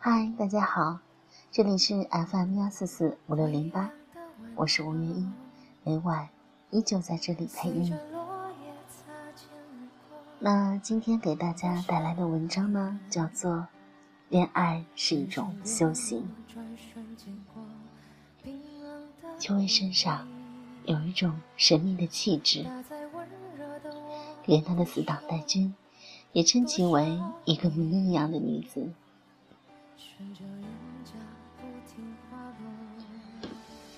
[0.00, 1.00] 嗨，大家好，
[1.50, 3.90] 这里是 FM 幺四四五六零八，
[4.54, 5.34] 我是吴月英，
[5.82, 6.28] 每晚
[6.70, 7.92] 依旧在这里陪你。
[10.38, 13.52] 那今天给大家带来的文章呢，叫做
[14.28, 16.30] 《恋爱是一种修行》。
[19.36, 20.28] 秋薇身上
[20.84, 22.64] 有一种神秘的气质，
[24.46, 25.74] 连她的死党戴军
[26.32, 28.92] 也称其为一个谜一样的女子。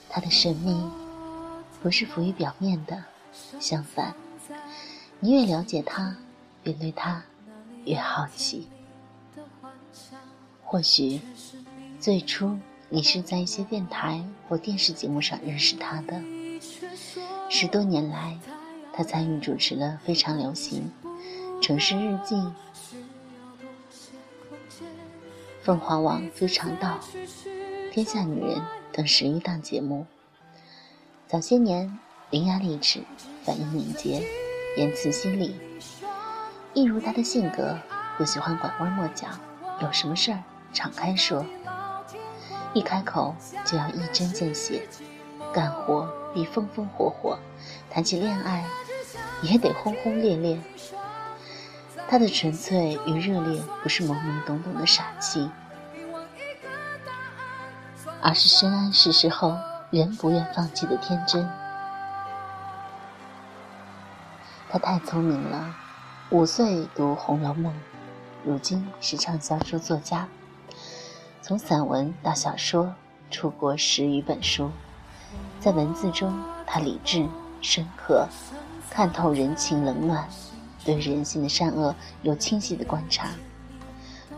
[0.09, 0.91] 他的神秘
[1.83, 3.05] 不是浮于表面的，
[3.61, 4.15] 相反，
[5.21, 6.17] 你越了解他，
[6.63, 7.23] 便对他
[7.85, 8.69] 越好奇。
[10.65, 11.21] 或许
[11.99, 12.59] 最初
[12.89, 16.21] 你是在一些电台或电视节目上认识他的，
[17.49, 18.39] 十多年来，
[18.93, 20.91] 他参与主持了非常流行
[21.63, 22.35] 《城市日记》。
[25.63, 26.99] 凤凰网《非常道》
[27.93, 28.57] 《天下女人》
[28.93, 30.07] 等十余档节目。
[31.29, 31.99] 早些年，
[32.31, 33.03] 伶牙俐齿，
[33.45, 34.23] 反应敏捷，
[34.79, 35.55] 言辞犀利。
[36.73, 37.77] 一如她的性格，
[38.17, 39.27] 不喜欢拐弯抹角，
[39.83, 41.45] 有什么事儿敞开说。
[42.73, 43.35] 一开口
[43.67, 44.81] 就要一针见血，
[45.53, 47.39] 干活必风风火火，
[47.91, 48.65] 谈起恋爱
[49.43, 50.59] 也得轰轰烈烈。
[52.11, 55.49] 他的纯粹与热烈，不是懵懵懂懂的傻气，
[58.21, 59.57] 而是深谙世事后
[59.91, 61.49] 仍不愿放弃的天真。
[64.69, 65.73] 他太聪明了，
[66.31, 67.73] 五岁读《红楼梦》，
[68.45, 70.27] 如今是畅销书作家，
[71.41, 72.93] 从散文到小说，
[73.31, 74.73] 出过十余本书。
[75.61, 76.37] 在文字中，
[76.67, 77.25] 他理智
[77.63, 78.27] 深刻，
[78.91, 80.29] 看透人情冷暖。
[80.85, 83.29] 对人性的善恶有清晰的观察，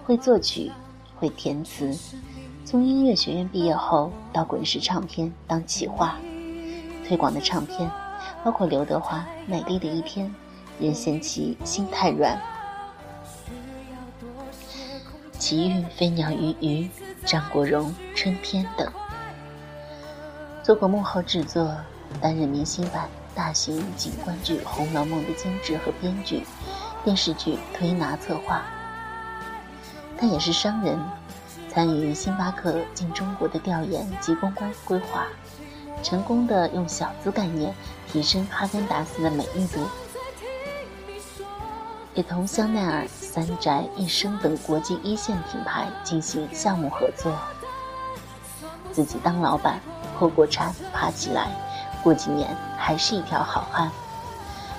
[0.04, 0.70] 会作曲，
[1.16, 1.96] 会填词。
[2.64, 6.16] 从音乐学院毕业后，到滚石唱片当企划，
[7.06, 7.90] 推广的唱片
[8.44, 10.26] 包括刘德华《美丽的一天》，
[10.80, 12.36] 任贤齐《心太软》，
[15.38, 16.88] 奇遇飞鸟鱼鱼，
[17.24, 18.90] 张国荣《春天》等，
[20.62, 21.76] 做过幕后制作，
[22.20, 23.08] 担任明星版。
[23.34, 26.44] 大型景观剧《红楼梦》的监制和编剧，
[27.04, 28.62] 电视剧推拿策划。
[30.18, 30.98] 他也是商人，
[31.68, 35.26] 参与星巴克进中国的调研及公关规划，
[36.02, 37.74] 成功的用小资概念
[38.06, 39.86] 提升哈根达斯的美誉度，
[42.14, 47.36] 也同香奈儿、三宅一生等国际一线品牌进行项目合作。
[48.92, 49.80] 自己当老板，
[50.18, 51.50] 破过产，爬起来。
[52.02, 53.90] 过几年还是一条好汉。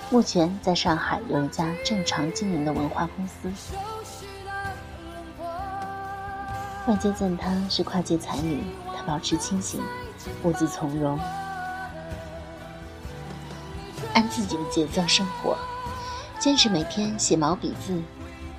[0.10, 3.52] 目前在上海有一家正常经营的文化公司。
[6.86, 8.62] 外界赞她是跨界才女，
[8.96, 9.82] 她保持清醒，
[10.42, 11.18] 步子从容，
[14.14, 15.58] 按自己的节奏生活，
[16.40, 18.00] 坚持每天写毛笔字，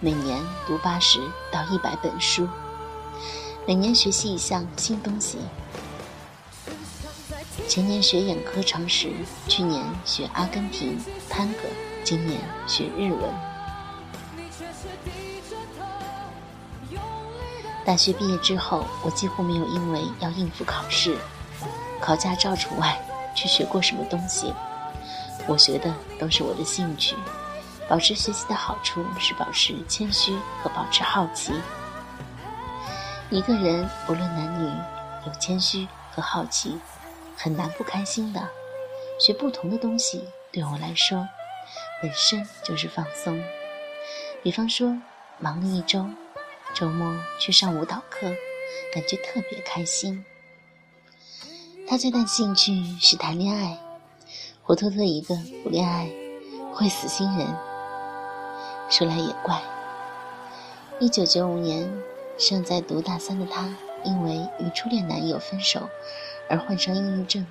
[0.01, 1.21] 每年读八十
[1.53, 2.49] 到一百本书，
[3.67, 5.39] 每年学习一项新东西。
[7.69, 9.13] 前年学演科常识，
[9.49, 10.99] 去年学阿根廷
[11.31, 11.61] 探戈，
[12.05, 13.33] 今年学日文。
[17.85, 21.17] 大学毕业之后，我几乎没有因为要应付考试、
[22.01, 22.99] 考驾照除外
[23.35, 24.53] 去学过什么东西。
[25.47, 27.17] 我学的都是我的兴趣。
[27.89, 31.53] 保持学习的好处是保持谦虚和保持好奇。
[33.31, 34.67] 一个人无论男女，
[35.27, 36.79] 有谦虚和好奇。
[37.37, 38.49] 很难不开心的，
[39.19, 41.29] 学不同的东西对我来说，
[42.01, 43.43] 本身就是放松。
[44.43, 45.01] 比方说，
[45.39, 46.07] 忙了一周，
[46.75, 48.29] 周末去上舞蹈课，
[48.93, 50.25] 感觉特别开心。
[51.87, 53.79] 他最大的兴趣是谈恋爱，
[54.63, 56.11] 活脱脱一个不恋爱
[56.73, 57.47] 会死心人。
[58.89, 59.61] 说来也怪，
[60.99, 61.91] 一九九五年，
[62.39, 65.89] 正在读大三的他，因为与初恋男友分手。
[66.49, 67.47] 而患上抑郁症，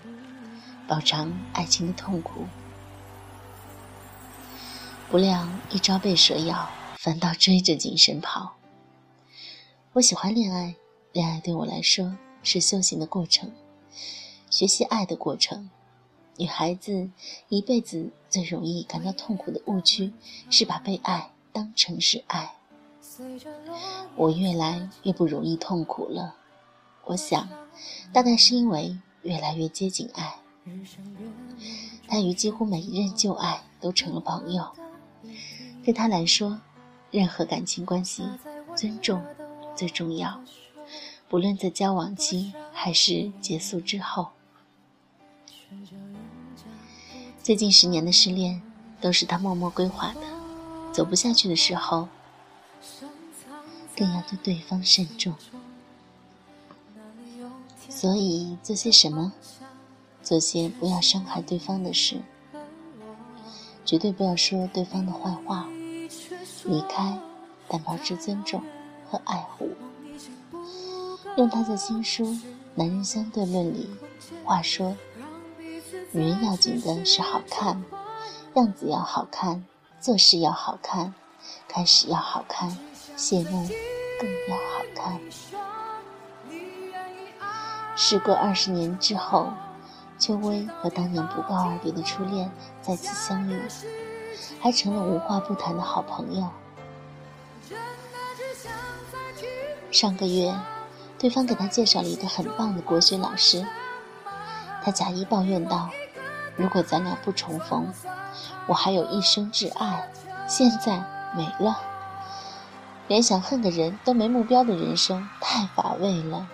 [0.87, 2.45] 饱尝爱情的痛苦。
[5.09, 8.55] 不料一朝被蛇咬，反倒追着精神跑。
[9.93, 10.75] 我喜欢恋爱，
[11.11, 13.51] 恋爱对我来说是修行的过程，
[14.49, 15.69] 学习爱的过程。
[16.37, 17.11] 女孩子
[17.49, 20.11] 一辈子最容易感到痛苦的误区，
[20.49, 22.55] 是把被爱当成是爱。
[24.15, 26.33] 我越来越不容易痛苦了。
[27.05, 27.47] 我想，
[28.11, 30.35] 大概是因为越来越接近爱，
[32.07, 34.71] 他与几乎每一任旧爱都成了朋友。
[35.83, 36.61] 对他来说，
[37.11, 38.23] 任何感情关系，
[38.75, 39.23] 尊重
[39.75, 40.41] 最重要。
[41.27, 44.29] 不论在交往期还是结束之后。
[47.41, 48.61] 最近十年的失恋，
[49.01, 50.21] 都是他默默规划的。
[50.93, 52.07] 走不下去的时候，
[53.97, 55.33] 更要对对方慎重。
[58.03, 59.31] 所以做些什么，
[60.21, 62.21] 做些不要伤害对方的事，
[63.85, 65.69] 绝对不要说对方的坏话。
[66.65, 67.17] 离开，
[67.69, 68.61] 但保持尊重
[69.09, 69.69] 和爱护。
[71.37, 72.25] 用他在新书
[72.75, 73.89] 《男人相对论》里
[74.43, 74.97] 话说。
[76.11, 77.81] 女人要紧的是好看，
[78.55, 79.65] 样子要好看，
[80.01, 81.13] 做事要好看，
[81.69, 82.77] 开始要好看，
[83.15, 83.65] 谢幕
[84.19, 85.21] 更要好看。
[87.95, 89.51] 时隔二十年之后，
[90.17, 92.51] 秋薇和当年不告而别的初恋
[92.81, 93.61] 再次相遇，
[94.59, 96.49] 还成了无话不谈的好朋友。
[99.91, 100.55] 上个月，
[101.19, 103.63] 对方给他介绍了一个很棒的国学老师，
[104.83, 105.89] 他假意抱怨道。
[106.55, 107.91] 如果咱俩不重逢，
[108.67, 110.09] 我还有一生挚爱，
[110.47, 111.03] 现在
[111.35, 111.79] 没了。
[113.07, 116.47] 连想恨的人都没目标的人生太乏味了。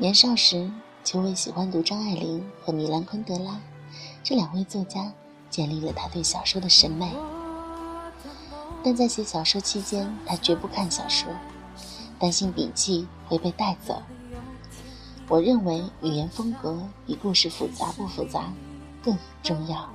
[0.00, 0.70] 年少时，
[1.02, 3.60] 秋薇喜欢读张爱玲和米兰昆德拉
[4.22, 5.12] 这两位作家，
[5.50, 7.12] 建立了他对小说的审美。
[8.84, 11.28] 但在写小说期间，他绝不看小说，
[12.16, 14.00] 担心笔记会被带走。
[15.26, 18.52] 我认为语言风格比故事复杂不复杂
[19.02, 19.92] 更重要。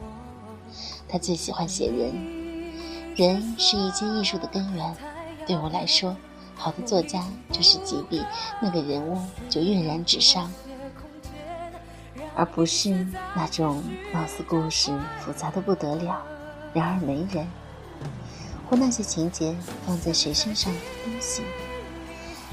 [1.07, 4.93] 他最喜欢写人，人是一切艺术的根源。
[5.47, 6.13] 对我来说，
[6.55, 8.23] 好的作家就是几笔，
[8.61, 10.51] 那个人物就跃然纸上，
[12.35, 13.05] 而不是
[13.35, 13.83] 那种
[14.13, 16.21] 貌似故事复杂的不得了，
[16.73, 17.47] 然而没人，
[18.69, 19.55] 或那些情节
[19.85, 20.73] 放在谁身上
[21.05, 21.43] 都行。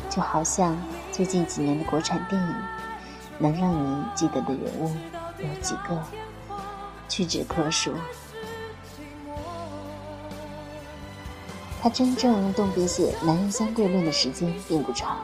[0.08, 0.76] 就好像
[1.12, 2.55] 最近几年的国产电影，
[3.38, 4.91] 能让你记得的人物
[5.38, 6.03] 有几个？
[7.08, 7.94] 屈指可数。
[11.82, 15.17] 他真正动笔写《男人相对论》的时间并不长，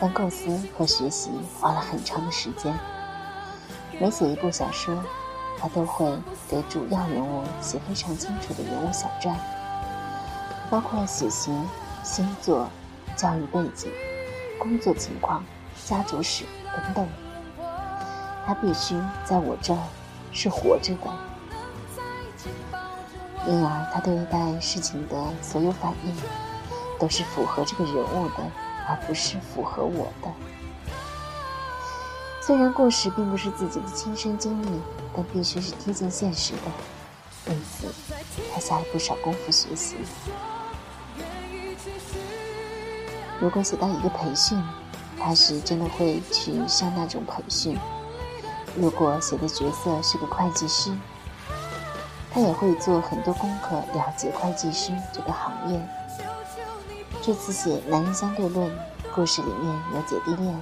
[0.00, 2.72] 但构思和学习花了很长的时间。
[4.00, 5.02] 每写一部小说，
[5.58, 6.16] 他都会
[6.48, 9.36] 给主要人物写非常清楚的人物小传，
[10.70, 11.68] 包括血型、
[12.02, 12.68] 星座。
[13.14, 13.92] 教育背景、
[14.58, 15.44] 工作情况、
[15.84, 16.44] 家族史
[16.74, 17.08] 等等，
[18.46, 19.78] 他必须在我这儿
[20.32, 21.10] 是活着的，
[23.46, 26.14] 因而他对待事情的所有反应
[26.98, 28.36] 都是符合这个人物的，
[28.88, 30.28] 而不是符合我的。
[32.40, 34.80] 虽然故事并不是自己的亲身经历，
[35.14, 37.92] 但必须是贴近现实的，因此
[38.52, 39.96] 他下了不少功夫学习。
[43.40, 44.62] 如果写到一个培训，
[45.18, 47.76] 他是真的会去上那种培训；
[48.76, 50.96] 如果写的角色是个会计师，
[52.32, 55.80] 他也会做很多功课了解会计师这个行业。
[57.20, 58.70] 这次写《男人相对论》，
[59.14, 60.60] 故事里面有姐弟恋，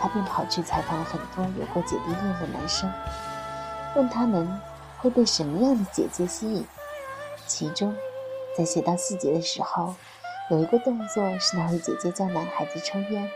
[0.00, 2.92] 他便跑去采访了很多有过姐弟恋的男生，
[3.94, 4.60] 问他们
[4.98, 6.66] 会被什么样的姐姐吸引。
[7.46, 7.96] 其中，
[8.56, 9.94] 在写到细节的时候。
[10.48, 13.28] 有一个动作是那位姐姐教男孩子抽烟。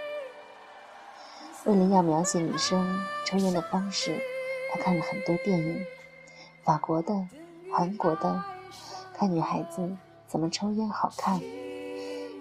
[1.64, 4.16] 为了要描写女生抽烟的方式，
[4.73, 5.85] 他看了很多电影，
[6.64, 7.14] 法国的、
[7.73, 8.43] 韩国的，
[9.14, 11.40] 看女孩子怎么抽烟好看，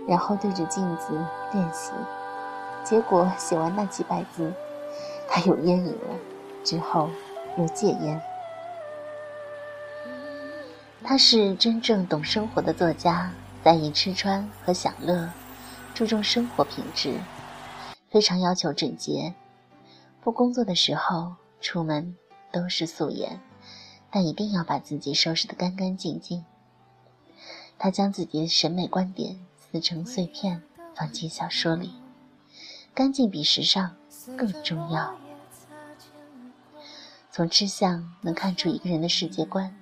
[0.07, 1.13] 然后对着镜子
[1.53, 1.91] 练习。
[2.83, 4.53] 结果写完那几百字，
[5.27, 6.15] 他有烟瘾了，
[6.63, 7.09] 之后
[7.57, 8.21] 又戒烟。
[11.03, 13.31] 他是真正懂生活的作家。
[13.61, 15.29] 在意吃穿和享乐，
[15.93, 17.19] 注重生活品质，
[18.09, 19.33] 非常要求整洁。
[20.21, 22.15] 不工作的时候出门
[22.53, 23.37] 都是素颜，
[24.11, 26.43] 但一定要把自己收拾得干干净净。
[27.77, 30.61] 他将自己的审美观点撕成碎片，
[30.95, 31.93] 放进小说里。
[32.93, 33.95] 干净比时尚
[34.37, 35.15] 更重要。
[37.31, 39.73] 从吃相能看出一个人的世界观，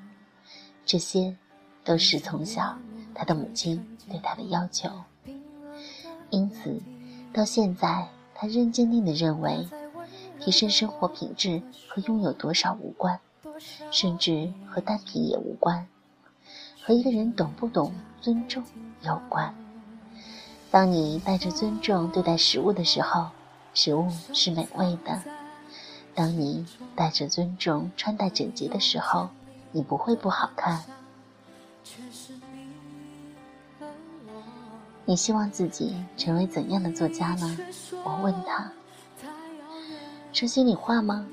[0.86, 1.36] 这些
[1.84, 2.77] 都是从小。
[3.15, 4.88] 他的母亲对他的要求，
[6.29, 6.79] 因此，
[7.34, 9.67] 到现在，他仍坚定地认为，
[10.39, 13.19] 提升生活品质和拥有多少无关，
[13.91, 15.88] 甚至和单品也无关，
[16.84, 18.63] 和一个人懂不懂尊重
[19.01, 19.53] 有关。
[20.70, 23.29] 当你带着尊重对待食物的时候，
[23.74, 25.20] 食物是美味的；
[26.13, 26.65] 当你
[26.96, 29.29] 带着尊重穿戴整洁的时候，
[29.72, 30.84] 你不会不好看。
[35.06, 37.58] 你希望自己成为怎样的作家呢？
[38.03, 38.70] 我问他。
[40.34, 41.25] 说心里话吗？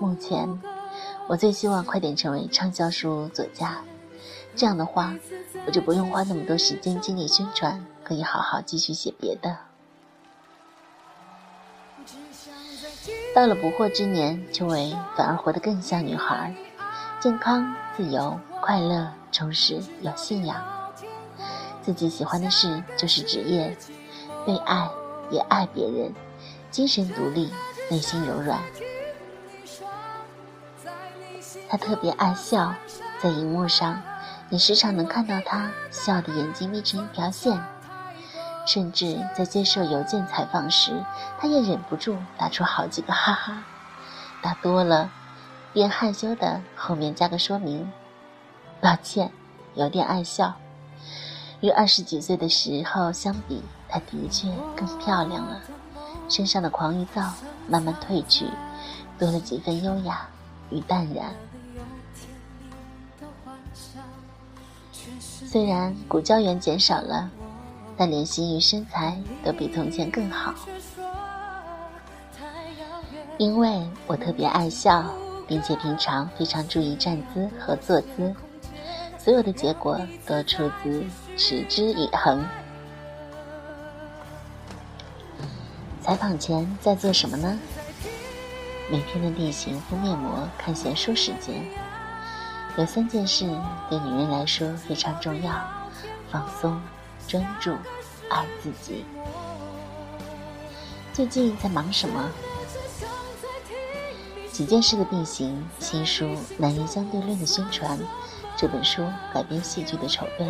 [0.00, 0.48] 目前，
[1.28, 3.78] 我最希望快点成为畅销书作家。
[4.56, 5.14] 这样的话，
[5.66, 9.54] 我就不用花那么多时间精力宣传，可以好好继续写别的。
[13.34, 16.54] 到了不惑之年，秋薇反而活得更像女孩，
[17.20, 20.64] 健康、自由、快乐、充实、有信仰。
[21.82, 23.76] 自己喜欢的事就是职业，
[24.46, 24.88] 被爱
[25.30, 26.12] 也爱别人，
[26.70, 27.52] 精神独立，
[27.90, 28.58] 内心柔软。
[31.68, 32.74] 他特别爱笑，
[33.20, 34.00] 在荧幕上，
[34.48, 37.62] 你时常能看到他笑的眼睛眯成一条线。
[38.66, 41.02] 甚至在接受邮件采访时，
[41.38, 43.64] 他也忍不住打出好几个哈哈，
[44.42, 45.10] 打多了，
[45.72, 47.90] 便害羞的后面加个说明
[48.80, 49.32] ：“抱歉，
[49.74, 50.54] 有点爱笑。”
[51.60, 55.60] 与二十几岁的时候相比，她的确更漂亮了，
[56.28, 57.22] 身上的狂与躁
[57.66, 58.46] 慢慢褪去，
[59.18, 60.28] 多了几分优雅
[60.68, 61.34] 与淡然。
[65.50, 67.30] 虽然骨胶原减少了。
[68.00, 70.54] 但脸型与身材都比从前更好，
[73.38, 75.04] 因为我特别爱笑，
[75.48, 78.32] 并且平常非常注意站姿和坐姿，
[79.18, 81.04] 所有的结果都出自
[81.36, 82.46] 持之以恒。
[86.00, 87.58] 采访前在做什么呢？
[88.88, 91.64] 每天的例行敷面膜、看闲书时间。
[92.78, 93.44] 有三件事
[93.90, 95.52] 对女人来说非常重要：
[96.30, 96.80] 放松。
[97.26, 97.72] 专注，
[98.30, 99.04] 爱自己。
[101.12, 102.30] 最近在忙什么？
[104.52, 105.60] 几件事的并行。
[105.80, 106.24] 新书
[106.56, 107.98] 《男人相对论》的宣传，
[108.56, 109.04] 这本书
[109.34, 110.48] 改编戏剧的筹备，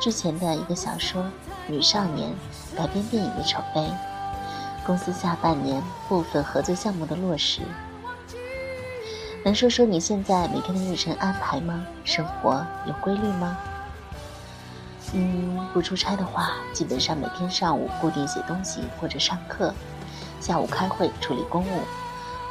[0.00, 1.22] 之前的一个小说
[1.66, 2.30] 《女少年》
[2.78, 3.90] 改编电影的筹备，
[4.86, 7.62] 公司下半年部分合作项目的落实。
[9.44, 11.84] 能说说你现在每天的日程安排吗？
[12.04, 13.58] 生活有规律吗？
[15.14, 19.74] 嗯，不出差的话，基本上每天上午固定写东西或者上课，
[20.40, 21.80] 下午开会处理公务，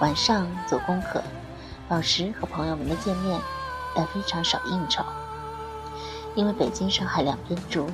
[0.02, 1.24] 晚上做功课，
[1.88, 3.40] 保持和朋友们的见面，
[3.96, 5.02] 但非常少应酬。
[6.36, 7.90] 因为北京、上海两边住，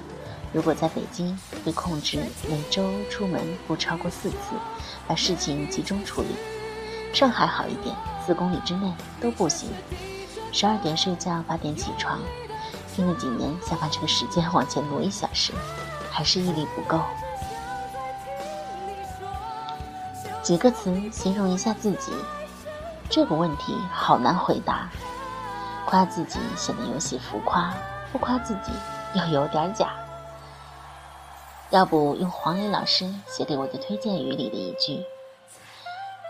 [0.52, 4.56] 如果在北京，会控制每周出门不超过四次，
[5.08, 6.30] 把事情集中处理。
[7.18, 9.72] 上海好一点，四公里之内都不行。
[10.52, 12.20] 十二点睡觉，八点起床。
[12.94, 15.52] 听了几年，想把这个时间往前挪一小时，
[16.12, 17.02] 还是毅力不够。
[20.44, 22.12] 几个词形容一下自己，
[23.10, 24.88] 这个问题好难回答。
[25.88, 27.74] 夸自己显得有些浮夸，
[28.12, 28.72] 不夸自己
[29.16, 29.90] 又有点假。
[31.72, 35.04] 要不用黄磊老师写给我的推荐语里的一句：“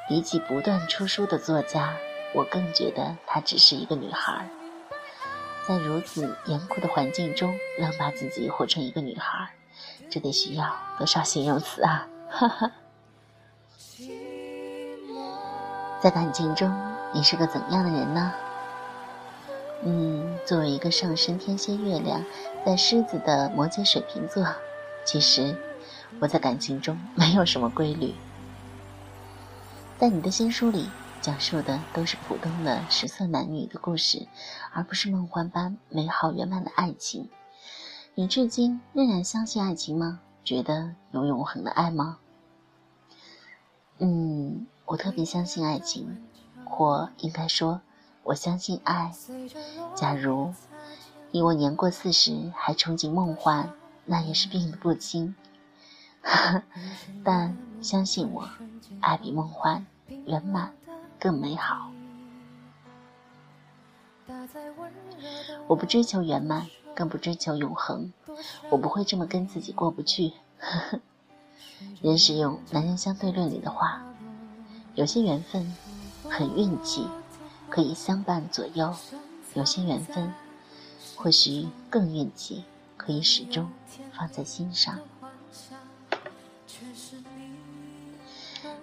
[0.07, 1.95] 比起不断出书的作家，
[2.33, 4.47] 我更觉得她只是一个女孩。”
[5.67, 9.49] 在如此严酷的环境中，能把自己活成一个女孩，
[10.09, 12.07] 这得需要多少形容词啊！
[12.29, 12.71] 哈哈。
[15.99, 16.73] 在感情中，
[17.13, 18.33] 你是个怎样的人呢？
[19.83, 22.23] 嗯，作为一个上升天蝎月亮
[22.65, 24.47] 在狮子的摩羯水瓶座，
[25.03, 25.53] 其实
[26.21, 28.15] 我在感情中没有什么规律。
[29.97, 30.89] 在你的新书里。
[31.19, 34.27] 讲述的都是普通的十色男女的故事，
[34.71, 37.27] 而不是梦幻般美好圆满的爱情。
[38.13, 40.21] 你至今仍然相信爱情吗？
[40.43, 42.19] 觉得有永恒的爱吗？
[43.97, 46.23] 嗯，我特别相信爱情，
[46.63, 47.81] 或应该说，
[48.23, 49.11] 我相信爱。
[49.95, 50.53] 假如
[51.31, 53.71] 你我年过四十还憧憬梦幻，
[54.05, 55.35] 那也是病得不轻。
[57.24, 58.48] 但相信我，
[59.01, 59.86] 爱比梦幻
[60.25, 60.74] 圆满。
[61.19, 61.91] 更美好。
[65.67, 68.13] 我不追求圆满，更不追求永恒。
[68.69, 70.34] 我不会这么跟自己过不去。
[72.03, 74.03] 人是用男人相对论里的话，
[74.93, 75.75] 有些缘分
[76.29, 77.07] 很运气，
[77.67, 78.93] 可以相伴左右；
[79.55, 80.31] 有些缘分
[81.15, 82.63] 或许更运气，
[82.96, 83.72] 可以始终
[84.13, 85.00] 放在心上。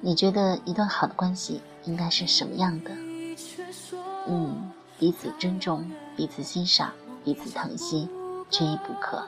[0.01, 2.91] 你觉得一段好的关系应该是什么样的？
[4.27, 6.93] 嗯，彼此尊重，彼此欣赏，
[7.25, 8.09] 彼此疼惜，
[8.51, 9.27] 缺一不可。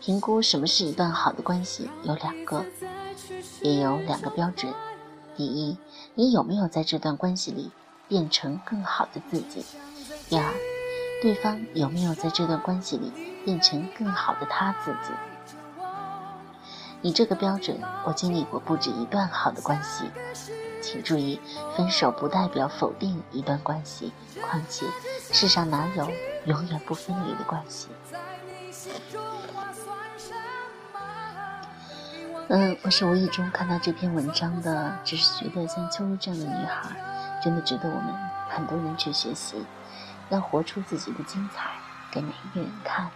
[0.00, 2.64] 评估什么是一段好的关系有两个，
[3.60, 4.72] 也有两个标准：
[5.36, 5.76] 第一，
[6.14, 7.70] 你有没有在这段关系里
[8.08, 9.62] 变成更好的自己；
[10.28, 10.52] 第二，
[11.20, 13.12] 对方有没有在这段关系里
[13.44, 15.12] 变成更好的他自己。
[17.02, 20.10] 以这个标准，我经历过不止一段好的关系。
[20.80, 21.40] 请注意，
[21.76, 24.12] 分手不代表否定一段关系。
[24.40, 24.86] 况且，
[25.32, 26.08] 世上哪有
[26.46, 27.88] 永远不分离的关系？
[32.48, 38.14] 嗯，我是无意中看到这篇文章的，只是觉得像秋如这样的女孩，真的值得我们
[38.48, 39.64] 很多人去学习，
[40.28, 41.70] 要活出自己的精彩，
[42.10, 43.10] 给每一个人看。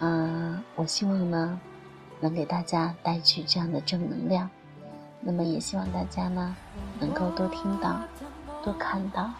[0.00, 1.58] 嗯，我希望呢，
[2.20, 4.48] 能给大家带去这样的正能量。
[5.20, 6.54] 那么也希望大家呢，
[7.00, 8.00] 能够多听到、
[8.62, 9.30] 多看到、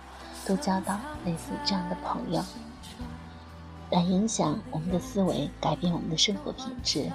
[0.46, 2.42] 多交到类似这样的朋友，
[3.90, 7.10] 来影响我们的思维，改变我们的生活品质。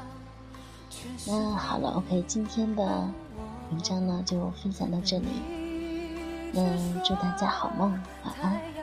[1.25, 3.09] 那好了，OK，今天的
[3.71, 5.27] 文章呢就分享到这里。
[6.51, 6.61] 那
[7.03, 7.91] 祝大家好梦，
[8.23, 8.78] 晚安。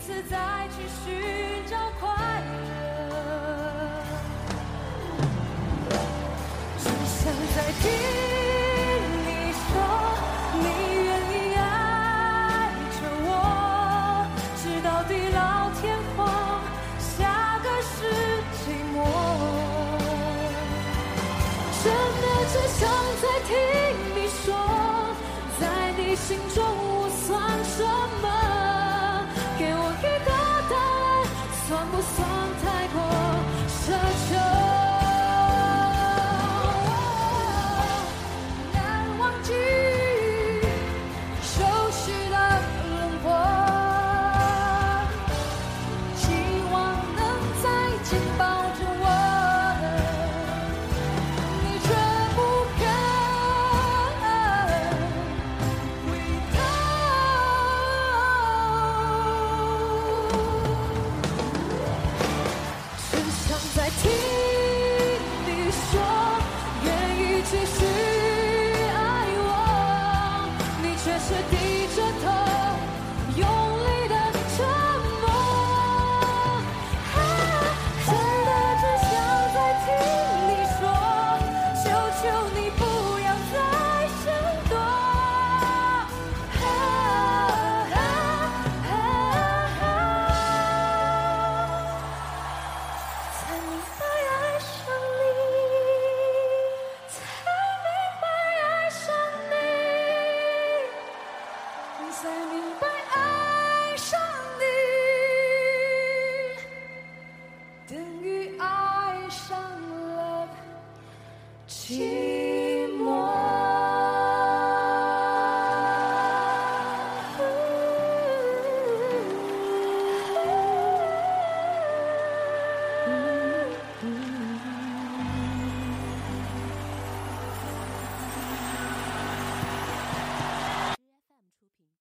[0.00, 2.08] 次再去寻找快
[2.40, 4.02] 乐。
[6.78, 8.19] 只想再听